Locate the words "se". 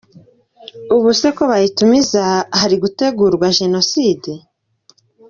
1.19-1.27